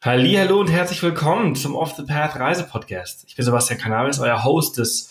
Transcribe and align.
Hallo 0.00 0.60
und 0.60 0.70
herzlich 0.70 1.02
willkommen 1.02 1.56
zum 1.56 1.74
Off 1.74 1.94
the 1.96 2.04
Path 2.04 2.36
Reise 2.36 2.62
Podcast. 2.62 3.24
Ich 3.26 3.34
bin 3.34 3.44
Sebastian 3.44 3.80
Cannabis, 3.80 4.20
euer 4.20 4.44
Host 4.44 4.78
des 4.78 5.10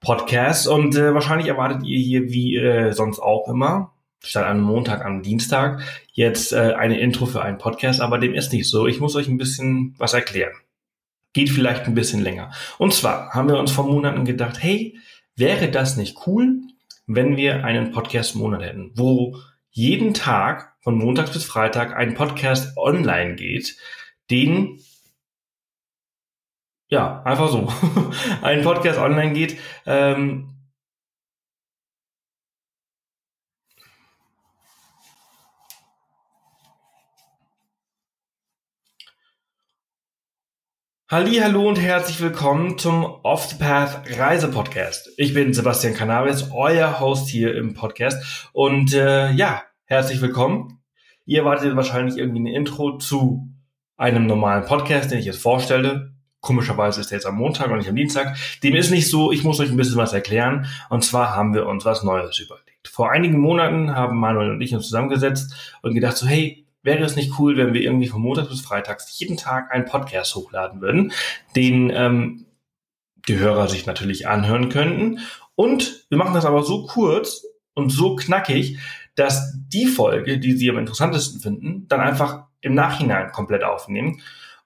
Podcasts 0.00 0.66
und 0.66 0.96
äh, 0.96 1.14
wahrscheinlich 1.14 1.46
erwartet 1.46 1.84
ihr 1.84 2.00
hier 2.00 2.32
wie 2.32 2.56
äh, 2.56 2.90
sonst 2.90 3.20
auch 3.20 3.48
immer 3.48 3.92
statt 4.18 4.44
am 4.44 4.60
Montag 4.60 5.04
am 5.04 5.22
Dienstag 5.22 5.82
jetzt 6.14 6.52
äh, 6.52 6.74
eine 6.76 6.98
Intro 6.98 7.26
für 7.26 7.42
einen 7.42 7.58
Podcast, 7.58 8.00
aber 8.00 8.18
dem 8.18 8.34
ist 8.34 8.52
nicht 8.52 8.68
so. 8.68 8.88
Ich 8.88 8.98
muss 8.98 9.14
euch 9.14 9.28
ein 9.28 9.38
bisschen 9.38 9.94
was 9.98 10.14
erklären. 10.14 10.54
Geht 11.32 11.50
vielleicht 11.50 11.84
ein 11.84 11.94
bisschen 11.94 12.20
länger. 12.20 12.50
Und 12.78 12.92
zwar 12.92 13.30
haben 13.34 13.48
wir 13.48 13.56
uns 13.56 13.70
vor 13.70 13.86
Monaten 13.86 14.24
gedacht, 14.24 14.60
hey, 14.60 14.98
wäre 15.36 15.70
das 15.70 15.96
nicht 15.96 16.26
cool, 16.26 16.58
wenn 17.06 17.36
wir 17.36 17.64
einen 17.64 17.92
Podcast-Monat 17.92 18.62
hätten, 18.62 18.90
wo 18.96 19.36
jeden 19.70 20.12
Tag 20.12 20.74
von 20.80 20.98
Montags 20.98 21.30
bis 21.30 21.44
Freitag 21.44 21.94
ein 21.94 22.14
Podcast 22.14 22.76
online 22.76 23.36
geht, 23.36 23.76
den 24.34 24.80
ja, 26.88 27.22
einfach 27.22 27.48
so, 27.48 27.72
ein 28.42 28.62
Podcast 28.62 28.98
online 28.98 29.32
geht. 29.32 29.58
Ähm, 29.86 30.50
Hallo 41.10 41.68
und 41.68 41.80
herzlich 41.80 42.20
willkommen 42.20 42.76
zum 42.76 43.04
Off 43.04 43.46
the 43.46 43.56
Path 43.56 44.18
Reise 44.18 44.50
Podcast. 44.50 45.10
Ich 45.16 45.32
bin 45.32 45.54
Sebastian 45.54 45.94
Cannabis, 45.94 46.50
euer 46.52 46.98
Host 46.98 47.28
hier 47.28 47.54
im 47.54 47.74
Podcast 47.74 48.50
und 48.52 48.92
äh, 48.94 49.30
ja, 49.30 49.62
herzlich 49.84 50.20
willkommen. 50.20 50.82
Ihr 51.24 51.40
erwartet 51.40 51.76
wahrscheinlich 51.76 52.16
irgendwie 52.18 52.40
eine 52.40 52.54
Intro 52.54 52.98
zu 52.98 53.54
einem 54.04 54.26
normalen 54.26 54.66
Podcast, 54.66 55.10
den 55.10 55.18
ich 55.18 55.24
jetzt 55.24 55.40
vorstelle. 55.40 56.12
Komischerweise 56.40 57.00
ist 57.00 57.10
der 57.10 57.16
jetzt 57.16 57.26
am 57.26 57.36
Montag 57.36 57.70
und 57.70 57.78
nicht 57.78 57.88
am 57.88 57.96
Dienstag. 57.96 58.36
Dem 58.62 58.74
ist 58.74 58.90
nicht 58.90 59.08
so, 59.08 59.32
ich 59.32 59.44
muss 59.44 59.60
euch 59.60 59.70
ein 59.70 59.78
bisschen 59.78 59.96
was 59.96 60.12
erklären. 60.12 60.66
Und 60.90 61.02
zwar 61.02 61.34
haben 61.34 61.54
wir 61.54 61.66
uns 61.66 61.86
was 61.86 62.02
Neues 62.02 62.38
überlegt. 62.38 62.86
Vor 62.86 63.10
einigen 63.10 63.38
Monaten 63.38 63.94
haben 63.94 64.18
Manuel 64.18 64.50
und 64.50 64.60
ich 64.60 64.74
uns 64.74 64.84
zusammengesetzt 64.84 65.54
und 65.80 65.94
gedacht 65.94 66.18
so, 66.18 66.26
hey, 66.26 66.66
wäre 66.82 67.02
es 67.02 67.16
nicht 67.16 67.38
cool, 67.38 67.56
wenn 67.56 67.72
wir 67.72 67.80
irgendwie 67.80 68.08
von 68.08 68.20
Montag 68.20 68.50
bis 68.50 68.60
Freitags 68.60 69.18
jeden 69.18 69.38
Tag 69.38 69.72
einen 69.72 69.86
Podcast 69.86 70.34
hochladen 70.34 70.82
würden, 70.82 71.12
den 71.56 71.90
ähm, 71.94 72.44
die 73.26 73.38
Hörer 73.38 73.68
sich 73.68 73.86
natürlich 73.86 74.28
anhören 74.28 74.68
könnten. 74.68 75.20
Und 75.54 76.04
wir 76.10 76.18
machen 76.18 76.34
das 76.34 76.44
aber 76.44 76.62
so 76.62 76.84
kurz 76.84 77.46
und 77.74 77.90
so 77.90 78.16
knackig, 78.16 78.78
dass 79.14 79.56
die 79.68 79.86
Folge, 79.86 80.38
die 80.38 80.52
sie 80.52 80.70
am 80.70 80.78
interessantesten 80.78 81.40
finden, 81.40 81.86
dann 81.88 82.00
einfach 82.00 82.44
im 82.60 82.74
Nachhinein 82.74 83.30
komplett 83.30 83.62
aufnehmen. 83.62 84.20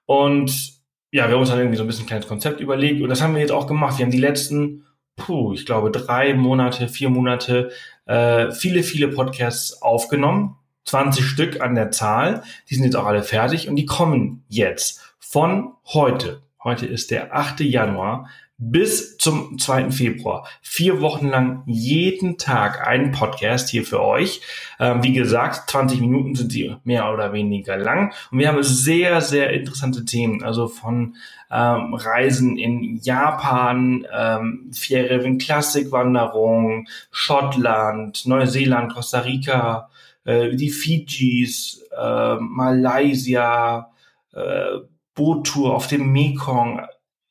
Und 0.05 0.79
ja, 1.11 1.27
wir 1.27 1.33
haben 1.33 1.41
uns 1.41 1.49
dann 1.49 1.59
irgendwie 1.59 1.77
so 1.77 1.83
ein 1.83 1.87
bisschen 1.87 2.05
ein 2.05 2.07
kleines 2.07 2.27
Konzept 2.27 2.59
überlegt 2.59 3.01
und 3.01 3.09
das 3.09 3.21
haben 3.21 3.33
wir 3.33 3.41
jetzt 3.41 3.51
auch 3.51 3.67
gemacht. 3.67 3.97
Wir 3.97 4.05
haben 4.05 4.11
die 4.11 4.19
letzten, 4.19 4.85
puh, 5.15 5.53
ich 5.53 5.65
glaube, 5.65 5.91
drei 5.91 6.33
Monate, 6.33 6.87
vier 6.87 7.09
Monate 7.09 7.71
äh, 8.05 8.51
viele, 8.51 8.83
viele 8.83 9.07
Podcasts 9.09 9.81
aufgenommen. 9.81 10.55
20 10.85 11.23
Stück 11.23 11.61
an 11.61 11.75
der 11.75 11.91
Zahl. 11.91 12.43
Die 12.69 12.75
sind 12.75 12.85
jetzt 12.85 12.95
auch 12.95 13.05
alle 13.05 13.21
fertig 13.21 13.69
und 13.69 13.75
die 13.75 13.85
kommen 13.85 14.43
jetzt 14.47 15.13
von 15.19 15.73
heute. 15.85 16.41
Heute 16.63 16.87
ist 16.87 17.11
der 17.11 17.35
8. 17.35 17.59
Januar 17.61 18.29
bis 18.61 19.17
zum 19.17 19.57
2. 19.57 19.89
Februar. 19.89 20.45
Vier 20.61 20.99
Wochen 20.99 21.29
lang 21.29 21.63
jeden 21.65 22.37
Tag 22.37 22.85
einen 22.85 23.11
Podcast 23.11 23.69
hier 23.69 23.85
für 23.85 24.01
euch. 24.01 24.41
Ähm, 24.79 25.01
wie 25.01 25.13
gesagt, 25.13 25.69
20 25.69 26.01
Minuten 26.01 26.35
sind 26.35 26.51
sie 26.51 26.75
mehr 26.83 27.11
oder 27.11 27.31
weniger 27.31 27.77
lang. 27.77 28.13
Und 28.31 28.39
wir 28.39 28.49
haben 28.49 28.61
sehr, 28.61 29.21
sehr 29.21 29.51
interessante 29.53 30.03
Themen. 30.03 30.43
Also 30.43 30.67
von 30.67 31.15
ähm, 31.49 31.93
Reisen 31.93 32.57
in 32.57 32.99
Japan, 33.01 34.05
ähm, 34.13 34.71
Fjärreven 34.73 35.37
Klassikwanderung, 35.37 36.87
Schottland, 37.11 38.25
Neuseeland, 38.25 38.93
Costa 38.93 39.19
Rica, 39.19 39.89
äh, 40.25 40.53
die 40.53 40.69
Fidschis, 40.69 41.81
äh, 41.97 42.35
Malaysia, 42.35 43.89
äh, 44.33 44.79
Boottour 45.15 45.75
auf 45.75 45.87
dem 45.87 46.11
Mekong, 46.11 46.81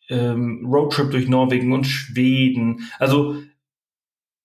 ähm, 0.09 0.67
Roadtrip 0.67 1.11
durch 1.11 1.29
Norwegen 1.29 1.73
und 1.73 1.85
Schweden. 1.85 2.91
Also 2.99 3.37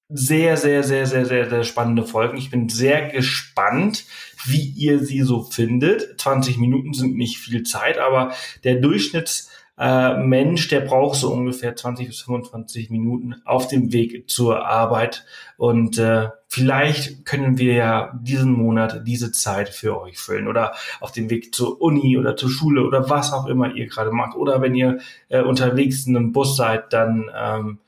sehr, 0.09 0.57
sehr, 0.57 0.84
sehr, 0.84 1.07
sehr, 1.07 1.25
sehr, 1.25 1.50
sehr 1.50 1.63
spannende 1.63 2.06
Folgen. 2.06 2.38
Ich 2.38 2.51
bin 2.51 2.69
sehr 2.69 3.09
gespannt, 3.09 4.06
wie 4.46 4.69
ihr 4.75 5.00
sie 5.00 5.22
so 5.22 5.44
findet. 5.44 6.19
20 6.22 6.57
Minuten 6.57 6.94
sind 6.94 7.16
nicht 7.16 7.38
viel 7.40 7.63
Zeit, 7.63 7.97
aber 7.97 8.34
der 8.63 8.75
Durchschnitts 8.75 9.50
äh, 9.78 10.17
Mensch, 10.17 10.67
der 10.67 10.81
braucht 10.81 11.19
so 11.19 11.31
ungefähr 11.31 11.75
20 11.75 12.07
bis 12.07 12.22
25 12.22 12.89
Minuten 12.91 13.35
auf 13.45 13.67
dem 13.67 13.91
Weg 13.91 14.29
zur 14.29 14.66
Arbeit. 14.66 15.25
Und 15.57 15.97
äh, 15.97 16.29
vielleicht 16.47 17.25
können 17.25 17.57
wir 17.57 17.73
ja 17.73 18.19
diesen 18.22 18.51
Monat 18.51 19.01
diese 19.07 19.31
Zeit 19.31 19.69
für 19.69 20.00
euch 20.00 20.19
füllen 20.19 20.47
oder 20.47 20.73
auf 21.00 21.12
dem 21.12 21.29
Weg 21.29 21.56
zur 21.56 21.81
Uni 21.81 22.17
oder 22.17 22.35
zur 22.35 22.50
Schule 22.50 22.85
oder 22.85 23.09
was 23.09 23.33
auch 23.33 23.47
immer 23.47 23.73
ihr 23.73 23.88
gerade 23.88 24.12
macht. 24.12 24.35
Oder 24.35 24.62
wenn 24.62 24.75
ihr 24.75 25.00
äh, 25.29 25.41
unterwegs 25.41 26.06
in 26.06 26.16
einem 26.16 26.31
Bus 26.33 26.56
seid, 26.56 26.94
dann 26.94 27.31
ähm, 27.35 27.79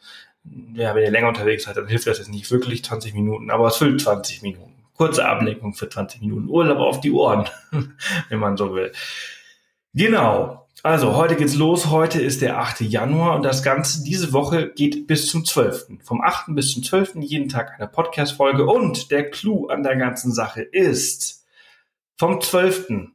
ja, 0.73 0.93
wenn 0.95 1.03
ihr 1.03 1.11
länger 1.11 1.29
unterwegs 1.29 1.63
seid, 1.63 1.77
dann 1.77 1.87
hilft 1.87 2.07
das 2.07 2.19
jetzt 2.19 2.29
nicht 2.29 2.49
wirklich 2.51 2.83
20 2.83 3.13
Minuten, 3.13 3.49
aber 3.49 3.67
es 3.67 3.77
füllt 3.77 4.01
20 4.01 4.41
Minuten. 4.41 4.73
Kurze 4.95 5.25
Ablenkung 5.25 5.73
für 5.73 5.89
20 5.89 6.21
Minuten. 6.21 6.47
Urlaub 6.47 6.77
auf 6.77 7.01
die 7.01 7.11
Ohren, 7.11 7.45
wenn 8.29 8.39
man 8.39 8.55
so 8.55 8.73
will. 8.73 8.91
Genau. 9.93 10.64
Also, 10.85 11.15
heute 11.15 11.35
geht's 11.35 11.55
los. 11.55 11.89
Heute 11.89 12.21
ist 12.21 12.43
der 12.43 12.59
8. 12.59 12.81
Januar 12.81 13.35
und 13.35 13.43
das 13.43 13.63
Ganze 13.63 14.03
diese 14.03 14.33
Woche 14.33 14.69
geht 14.69 15.07
bis 15.07 15.25
zum 15.25 15.43
12. 15.43 15.87
Vom 16.03 16.21
8. 16.21 16.53
bis 16.53 16.73
zum 16.73 16.83
12. 16.83 17.15
jeden 17.21 17.49
Tag 17.49 17.71
eine 17.79 17.87
Podcast-Folge 17.87 18.67
und 18.67 19.09
der 19.09 19.31
Clou 19.31 19.65
an 19.65 19.81
der 19.81 19.95
ganzen 19.95 20.31
Sache 20.31 20.61
ist, 20.61 21.43
vom 22.19 22.39
12. 22.39 23.07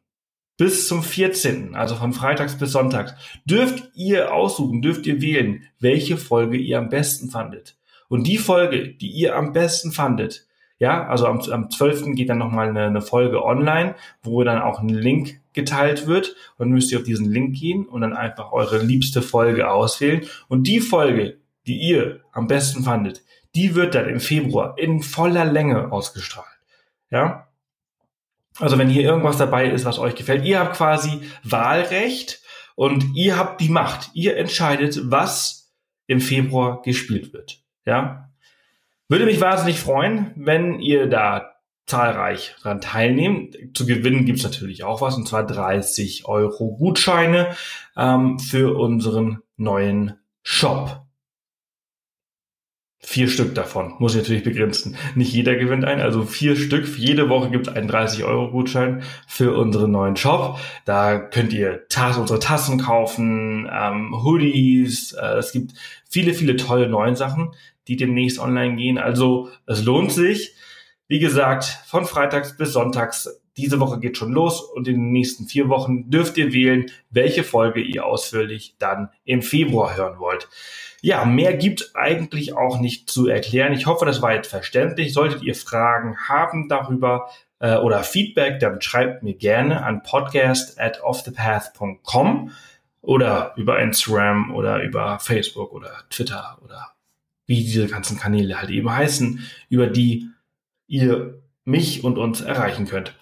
bis 0.56 0.88
zum 0.88 1.04
14., 1.04 1.76
also 1.76 1.94
von 1.94 2.12
Freitags 2.12 2.58
bis 2.58 2.72
Sonntags, 2.72 3.14
dürft 3.44 3.88
ihr 3.94 4.34
aussuchen, 4.34 4.82
dürft 4.82 5.06
ihr 5.06 5.22
wählen, 5.22 5.62
welche 5.78 6.16
Folge 6.16 6.56
ihr 6.56 6.76
am 6.76 6.88
besten 6.88 7.30
fandet. 7.30 7.76
Und 8.08 8.26
die 8.26 8.38
Folge, 8.38 8.88
die 8.94 9.12
ihr 9.12 9.36
am 9.36 9.52
besten 9.52 9.92
fandet, 9.92 10.48
ja, 10.80 11.06
also 11.06 11.28
am, 11.28 11.38
am 11.38 11.70
12. 11.70 12.16
geht 12.16 12.30
dann 12.30 12.38
nochmal 12.38 12.70
eine, 12.70 12.86
eine 12.86 13.00
Folge 13.00 13.44
online, 13.44 13.94
wo 14.24 14.42
dann 14.42 14.60
auch 14.60 14.80
ein 14.80 14.88
Link 14.88 15.39
geteilt 15.52 16.06
wird. 16.06 16.36
Und 16.56 16.66
dann 16.66 16.70
müsst 16.70 16.92
ihr 16.92 16.98
auf 16.98 17.04
diesen 17.04 17.30
Link 17.30 17.56
gehen 17.56 17.86
und 17.86 18.00
dann 18.00 18.14
einfach 18.14 18.52
eure 18.52 18.78
liebste 18.78 19.22
Folge 19.22 19.70
auswählen. 19.70 20.26
Und 20.48 20.66
die 20.66 20.80
Folge, 20.80 21.38
die 21.66 21.78
ihr 21.78 22.20
am 22.32 22.46
besten 22.46 22.84
fandet, 22.84 23.22
die 23.54 23.74
wird 23.74 23.94
dann 23.94 24.08
im 24.08 24.20
Februar 24.20 24.78
in 24.78 25.02
voller 25.02 25.44
Länge 25.44 25.90
ausgestrahlt. 25.92 26.46
Ja? 27.10 27.48
Also 28.58 28.78
wenn 28.78 28.88
hier 28.88 29.02
irgendwas 29.02 29.38
dabei 29.38 29.68
ist, 29.70 29.84
was 29.84 29.98
euch 29.98 30.14
gefällt, 30.14 30.44
ihr 30.44 30.60
habt 30.60 30.76
quasi 30.76 31.20
Wahlrecht 31.42 32.42
und 32.74 33.14
ihr 33.14 33.36
habt 33.36 33.60
die 33.60 33.68
Macht. 33.68 34.10
Ihr 34.14 34.36
entscheidet, 34.36 35.00
was 35.10 35.72
im 36.06 36.20
Februar 36.20 36.82
gespielt 36.82 37.32
wird. 37.32 37.62
Ja? 37.84 38.30
Würde 39.08 39.24
mich 39.24 39.40
wahnsinnig 39.40 39.80
freuen, 39.80 40.32
wenn 40.36 40.78
ihr 40.80 41.06
da 41.08 41.54
zahlreich 41.90 42.54
dran 42.62 42.80
teilnehmen. 42.80 43.50
Zu 43.74 43.86
gewinnen 43.86 44.24
gibt's 44.24 44.42
natürlich 44.42 44.84
auch 44.84 45.00
was, 45.00 45.16
und 45.16 45.28
zwar 45.28 45.46
30 45.46 46.26
Euro 46.26 46.76
Gutscheine 46.76 47.54
ähm, 47.96 48.38
für 48.38 48.76
unseren 48.76 49.42
neuen 49.56 50.14
Shop. 50.42 51.02
Vier 53.02 53.28
Stück 53.28 53.54
davon, 53.54 53.94
muss 53.98 54.14
ich 54.14 54.20
natürlich 54.20 54.44
begrenzen. 54.44 54.96
Nicht 55.14 55.32
jeder 55.32 55.56
gewinnt 55.56 55.86
einen, 55.86 56.02
also 56.02 56.22
vier 56.22 56.54
Stück. 56.54 56.86
Jede 56.98 57.30
Woche 57.30 57.50
gibt 57.50 57.66
es 57.66 57.74
einen 57.74 57.90
30-Euro-Gutschein 57.90 59.02
für 59.26 59.56
unseren 59.56 59.90
neuen 59.90 60.16
Shop. 60.16 60.58
Da 60.84 61.18
könnt 61.18 61.52
ihr 61.52 61.88
Tass, 61.88 62.18
unsere 62.18 62.40
Tassen 62.40 62.78
kaufen, 62.78 63.68
ähm, 63.72 64.22
Hoodies. 64.22 65.12
Äh, 65.14 65.38
es 65.38 65.52
gibt 65.52 65.72
viele, 66.08 66.34
viele 66.34 66.56
tolle 66.56 66.88
neue 66.88 67.16
Sachen 67.16 67.52
die 67.90 67.96
demnächst 67.96 68.38
online 68.38 68.76
gehen. 68.76 68.98
Also 68.98 69.50
es 69.66 69.84
lohnt 69.84 70.12
sich. 70.12 70.54
Wie 71.10 71.18
gesagt, 71.18 71.64
von 71.64 72.06
Freitags 72.06 72.56
bis 72.56 72.72
Sonntags. 72.72 73.40
Diese 73.56 73.80
Woche 73.80 73.98
geht 73.98 74.16
schon 74.16 74.30
los 74.30 74.60
und 74.60 74.86
in 74.86 74.94
den 74.94 75.10
nächsten 75.10 75.46
vier 75.46 75.68
Wochen 75.68 76.08
dürft 76.08 76.38
ihr 76.38 76.52
wählen, 76.52 76.88
welche 77.10 77.42
Folge 77.42 77.80
ihr 77.80 78.06
ausführlich 78.06 78.76
dann 78.78 79.08
im 79.24 79.42
Februar 79.42 79.96
hören 79.96 80.20
wollt. 80.20 80.48
Ja, 81.00 81.24
mehr 81.24 81.54
gibt 81.54 81.90
eigentlich 81.94 82.56
auch 82.56 82.78
nicht 82.78 83.10
zu 83.10 83.26
erklären. 83.26 83.72
Ich 83.72 83.86
hoffe, 83.86 84.06
das 84.06 84.22
war 84.22 84.34
jetzt 84.34 84.50
verständlich. 84.50 85.12
Solltet 85.12 85.42
ihr 85.42 85.56
Fragen 85.56 86.16
haben 86.28 86.68
darüber 86.68 87.28
äh, 87.58 87.74
oder 87.74 88.04
Feedback, 88.04 88.60
dann 88.60 88.80
schreibt 88.80 89.24
mir 89.24 89.34
gerne 89.34 89.82
an 89.82 90.04
podcast 90.04 90.80
at 90.80 91.02
offthepath.com 91.02 92.52
oder 93.00 93.52
über 93.56 93.80
Instagram 93.80 94.54
oder 94.54 94.80
über 94.84 95.18
Facebook 95.18 95.72
oder 95.72 95.90
Twitter 96.08 96.56
oder 96.62 96.92
wie 97.46 97.64
diese 97.64 97.88
ganzen 97.88 98.16
Kanäle 98.16 98.60
halt 98.60 98.70
eben 98.70 98.88
heißen, 98.88 99.44
über 99.70 99.88
die 99.88 100.30
ihr 100.90 101.40
mich 101.64 102.04
und 102.04 102.18
uns 102.18 102.40
erreichen 102.40 102.86
könnt. 102.86 103.14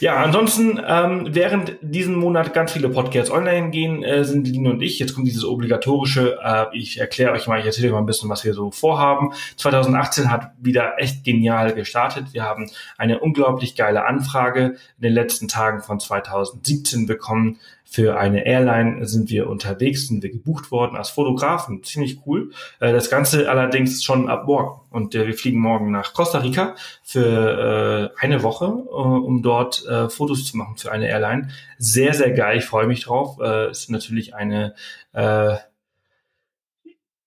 Ja, 0.00 0.16
ansonsten, 0.16 0.80
ähm, 0.86 1.28
während 1.32 1.76
diesen 1.82 2.14
Monat 2.14 2.54
ganz 2.54 2.72
viele 2.72 2.88
Podcasts 2.88 3.30
online 3.30 3.68
gehen, 3.68 4.02
äh, 4.02 4.24
sind 4.24 4.48
Line 4.48 4.70
und 4.70 4.80
ich, 4.80 4.98
jetzt 4.98 5.14
kommt 5.14 5.26
dieses 5.26 5.44
obligatorische, 5.44 6.38
äh, 6.42 6.66
ich 6.72 6.98
erkläre 6.98 7.32
euch 7.32 7.46
mal, 7.46 7.60
ich 7.60 7.66
erzähle 7.66 7.88
euch 7.88 7.92
mal 7.92 7.98
ein 7.98 8.06
bisschen, 8.06 8.30
was 8.30 8.42
wir 8.42 8.54
so 8.54 8.70
vorhaben. 8.70 9.34
2018 9.56 10.30
hat 10.30 10.52
wieder 10.58 10.94
echt 10.98 11.22
genial 11.22 11.74
gestartet. 11.74 12.32
Wir 12.32 12.44
haben 12.44 12.70
eine 12.96 13.20
unglaublich 13.20 13.76
geile 13.76 14.06
Anfrage 14.06 14.76
in 14.96 15.02
den 15.02 15.12
letzten 15.12 15.48
Tagen 15.48 15.82
von 15.82 16.00
2017 16.00 17.04
bekommen 17.04 17.58
für 17.92 18.20
eine 18.20 18.46
Airline 18.46 19.04
sind 19.04 19.30
wir 19.30 19.48
unterwegs, 19.48 20.06
sind 20.06 20.22
wir 20.22 20.30
gebucht 20.30 20.70
worden 20.70 20.96
als 20.96 21.10
Fotografen. 21.10 21.82
Ziemlich 21.82 22.20
cool. 22.24 22.52
Äh, 22.78 22.92
das 22.92 23.10
Ganze 23.10 23.50
allerdings 23.50 24.04
schon 24.04 24.28
ab 24.28 24.46
morgen. 24.46 24.80
Und 24.90 25.16
äh, 25.16 25.26
wir 25.26 25.34
fliegen 25.34 25.58
morgen 25.58 25.90
nach 25.90 26.14
Costa 26.14 26.38
Rica 26.38 26.76
für 27.02 28.14
äh, 28.16 28.24
eine 28.24 28.44
Woche, 28.44 28.66
um 28.66 29.42
dort 29.42 29.84
Fotos 30.08 30.44
zu 30.44 30.56
machen 30.56 30.76
für 30.76 30.92
eine 30.92 31.08
Airline. 31.08 31.48
Sehr, 31.78 32.14
sehr 32.14 32.30
geil. 32.30 32.58
Ich 32.58 32.64
freue 32.64 32.86
mich 32.86 33.04
drauf. 33.04 33.38
Ist 33.70 33.90
natürlich 33.90 34.34
eine 34.34 34.74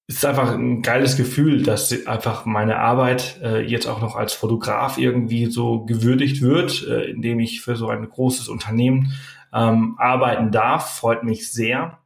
ist 0.07 0.25
einfach 0.25 0.53
ein 0.53 0.81
geiles 0.81 1.17
Gefühl, 1.17 1.63
dass 1.63 2.05
einfach 2.07 2.45
meine 2.45 2.77
Arbeit 2.77 3.39
jetzt 3.65 3.87
auch 3.87 4.01
noch 4.01 4.15
als 4.15 4.33
Fotograf 4.33 4.97
irgendwie 4.97 5.47
so 5.47 5.85
gewürdigt 5.85 6.41
wird, 6.41 6.83
indem 6.83 7.39
ich 7.39 7.61
für 7.61 7.75
so 7.75 7.87
ein 7.87 8.07
großes 8.07 8.47
Unternehmen 8.49 9.13
ähm, 9.53 9.95
arbeiten 9.97 10.51
darf. 10.51 10.97
Freut 10.97 11.23
mich 11.23 11.51
sehr. 11.51 11.99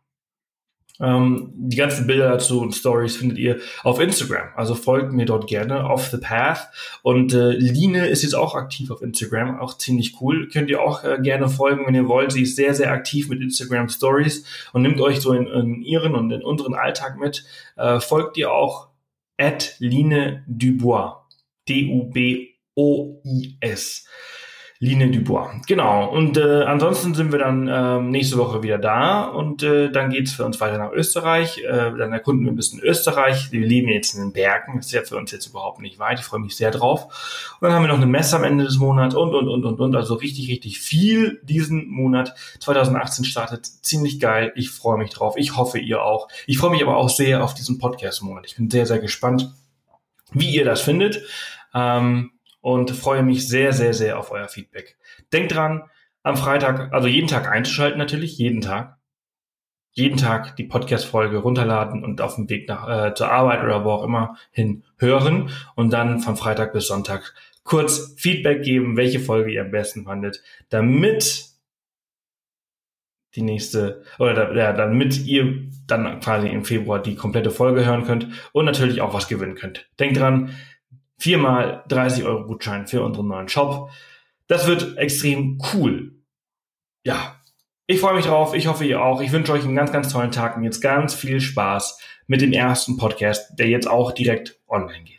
Ähm, 1.00 1.54
die 1.56 1.78
ganzen 1.78 2.08
Bilder 2.08 2.30
dazu 2.30 2.60
und 2.60 2.74
Stories 2.74 3.18
findet 3.18 3.38
ihr 3.38 3.60
auf 3.84 4.00
Instagram. 4.00 4.48
Also 4.56 4.74
folgt 4.74 5.14
mir 5.14 5.26
dort 5.26 5.48
gerne, 5.48 5.86
Off 5.86 6.08
the 6.10 6.18
Path. 6.18 6.70
Und 7.04 7.34
äh, 7.34 7.52
Line 7.52 8.08
ist 8.08 8.24
jetzt 8.24 8.34
auch 8.34 8.56
aktiv 8.56 8.90
auf 8.90 9.04
Instagram, 9.04 9.60
auch 9.60 9.78
ziemlich 9.78 10.20
cool. 10.22 10.50
Könnt 10.50 10.70
ihr 10.70 10.82
auch 10.82 11.04
äh, 11.04 11.20
gerne 11.22 11.50
folgen, 11.50 11.86
wenn 11.86 11.94
ihr 11.96 12.08
wollt. 12.08 12.32
Sie 12.32 12.42
ist 12.44 12.56
sehr, 12.56 12.74
sehr 12.74 12.92
aktiv 12.92 13.30
mit 13.30 13.42
Instagram 13.42 13.90
Stories 13.90 14.44
und 14.74 14.82
nimmt 14.82 15.00
euch 15.00 15.20
so 15.20 15.34
in, 15.34 15.46
in 15.48 15.82
ihren 15.84 16.16
und 16.16 16.32
in 16.32 16.42
unseren 16.42 16.74
Alltag 16.74 17.20
mit. 17.20 17.46
Äh, 17.76 18.00
folgt 18.00 18.38
ihr 18.38 18.52
auch 18.52 18.88
at 19.38 19.76
Line 19.80 20.44
Dubois. 20.48 21.14
D-U-B-O-I-S. 21.70 22.48
Line 24.80 25.10
Dubois. 25.10 25.62
Genau. 25.66 26.08
Und 26.08 26.38
äh, 26.38 26.64
ansonsten 26.64 27.16
sind 27.16 27.32
wir 27.32 27.40
dann 27.40 27.68
ähm, 27.68 28.12
nächste 28.12 28.38
Woche 28.38 28.62
wieder 28.62 28.78
da 28.78 29.24
und 29.24 29.64
äh, 29.64 29.90
dann 29.90 30.12
geht's 30.12 30.34
für 30.34 30.46
uns 30.46 30.60
weiter 30.62 30.78
nach 30.78 30.92
Österreich. 30.92 31.64
Äh, 31.64 31.98
dann 31.98 32.14
erkunden 32.14 32.46
wir 32.46 32.52
ein 32.52 32.56
bisschen 32.56 32.80
Österreich. 32.82 33.52
Wir 33.52 33.66
leben 33.66 33.90
jetzt 33.90 34.14
in 34.14 34.22
den 34.22 34.34
Bergen. 34.34 34.78
Das 34.78 34.88
ist 34.88 34.92
ja 34.92 35.02
für 35.02 35.18
uns 35.18 35.32
jetzt 35.32 35.48
überhaupt 35.48 35.80
nicht 35.80 35.98
weit. 35.98 36.20
Ich 36.20 36.26
freue 36.26 36.42
mich 36.42 36.56
sehr 36.56 36.70
drauf. 36.70 37.06
Und 37.60 37.68
dann 37.68 37.74
haben 37.74 37.84
wir 37.84 37.88
noch 37.88 37.96
eine 37.96 38.06
Messe 38.06 38.36
am 38.36 38.44
Ende 38.44 38.66
des 38.66 38.78
Monats 38.78 39.16
und, 39.16 39.34
und, 39.34 39.48
und, 39.48 39.66
und, 39.66 39.80
und. 39.80 39.96
Also 39.96 40.14
richtig, 40.14 40.48
richtig 40.50 40.80
viel 40.80 41.42
diesen 41.44 41.88
Monat. 41.90 42.36
2018 42.60 43.26
startet 43.26 43.66
ziemlich 43.66 44.20
geil. 44.20 44.52
Ich 44.56 44.70
freue 44.70 45.00
mich 45.00 45.10
drauf. 45.10 45.36
Ich 45.38 45.58
hoffe, 45.58 45.80
ihr 45.80 46.04
auch. 46.04 46.28
Ich 46.46 46.60
freue 46.60 46.72
mich 46.72 46.84
aber 46.84 46.98
auch 46.98 47.10
sehr 47.10 47.44
auf 47.44 47.56
diesen 47.56 47.80
Podcast-Monat. 47.80 48.46
Ich 48.46 48.56
bin 48.56 48.70
sehr, 48.70 48.86
sehr 48.86 49.00
gespannt, 49.00 49.52
wie 50.34 50.54
ihr 50.54 50.66
das 50.66 50.82
findet. 50.82 51.24
Ähm, 51.74 52.32
und 52.68 52.92
freue 52.92 53.24
mich 53.24 53.48
sehr, 53.48 53.72
sehr, 53.72 53.94
sehr 53.94 54.20
auf 54.20 54.30
euer 54.30 54.50
Feedback. 54.50 54.98
Denkt 55.32 55.56
dran, 55.56 55.84
am 56.22 56.36
Freitag, 56.36 56.92
also 56.92 57.08
jeden 57.08 57.30
Tag 57.30 57.50
einzuschalten 57.50 57.98
natürlich, 57.98 58.38
jeden 58.38 58.60
Tag. 58.60 58.98
Jeden 59.94 60.18
Tag 60.18 60.58
die 60.58 60.66
Podcast-Folge 60.66 61.38
runterladen 61.38 62.04
und 62.04 62.20
auf 62.20 62.36
dem 62.36 62.50
Weg 62.50 62.68
nach, 62.68 62.90
äh, 62.90 63.14
zur 63.14 63.32
Arbeit 63.32 63.64
oder 63.64 63.86
wo 63.86 63.92
auch 63.92 64.04
immer 64.04 64.36
hin 64.52 64.84
hören 64.98 65.50
und 65.76 65.92
dann 65.92 66.20
von 66.20 66.36
Freitag 66.36 66.74
bis 66.74 66.88
Sonntag 66.88 67.34
kurz 67.64 68.16
Feedback 68.18 68.64
geben, 68.64 68.98
welche 68.98 69.22
Folge 69.22 69.50
ihr 69.50 69.62
am 69.62 69.72
besten 69.72 70.04
fandet, 70.04 70.44
damit 70.68 71.46
die 73.36 73.44
nächste 73.44 74.04
oder 74.20 74.54
ja, 74.54 74.74
damit 74.74 75.26
ihr 75.26 75.70
dann 75.88 76.20
quasi 76.20 76.50
im 76.50 76.66
Februar 76.66 77.02
die 77.02 77.16
komplette 77.16 77.50
Folge 77.50 77.86
hören 77.86 78.04
könnt 78.04 78.28
und 78.52 78.66
natürlich 78.66 79.00
auch 79.00 79.14
was 79.14 79.30
gewinnen 79.30 79.56
könnt. 79.56 79.90
Denkt 80.00 80.18
dran, 80.18 80.54
viermal 81.18 81.84
30 81.88 82.24
Euro 82.24 82.46
Gutschein 82.46 82.88
für 82.88 83.04
unseren 83.04 83.28
neuen 83.28 83.50
Shop. 83.50 83.90
Das 84.48 84.68
wird 84.68 84.98
extrem 84.98 85.60
cool. 85.74 86.14
Ja, 87.04 87.42
ich 87.88 88.00
freue 88.00 88.16
mich 88.16 88.26
drauf. 88.26 88.54
Ich 88.54 88.68
hoffe, 88.68 88.86
ihr 88.86 89.02
auch. 89.02 89.22
Ich 89.22 89.32
wünsche 89.32 89.54
euch 89.54 89.64
einen 89.64 89.76
ganz, 89.76 89.92
ganz 89.92 90.12
tollen 90.12 90.32
Tag 90.32 90.58
und 90.58 90.64
jetzt 90.64 90.82
ganz 90.82 91.16
viel 91.16 91.40
Spaß 91.40 92.00
mit 92.28 92.42
dem 92.42 92.52
ersten 92.52 92.98
Podcast, 92.98 93.58
der 93.58 93.68
jetzt 93.68 93.88
auch 93.88 94.12
direkt 94.12 94.60
online 94.68 95.04
geht. 95.04 95.17